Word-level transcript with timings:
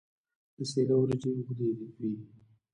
د 0.57 0.59
سیله 0.71 0.95
وریجې 0.97 1.29
اوږدې 1.35 1.69
وي. 1.99 2.13